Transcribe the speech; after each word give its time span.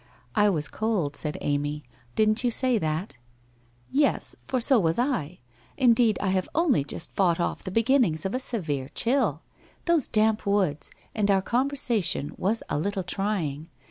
'I 0.35 0.49
was 0.49 0.67
cold,' 0.67 1.15
said 1.15 1.37
Amy.' 1.41 1.83
Didn't 2.15 2.43
you 2.43 2.49
say 2.49 2.79
that?' 2.79 3.17
1 3.91 4.01
Yes, 4.01 4.35
for 4.47 4.59
so 4.59 4.79
was 4.79 4.97
I. 4.97 5.41
Indeed 5.77 6.17
I 6.19 6.29
have 6.29 6.49
only 6.55 6.83
just 6.83 7.11
fought 7.11 7.39
off 7.39 7.63
the 7.63 7.69
beginnings 7.69 8.25
of 8.25 8.33
a 8.33 8.39
severe 8.39 8.89
chill. 8.95 9.43
Those 9.85 10.07
damp 10.09 10.47
woods, 10.47 10.89
and 11.13 11.29
our 11.29 11.43
conversation 11.43 12.33
was 12.35 12.63
a 12.67 12.79
little 12.79 13.03
trying. 13.03 13.69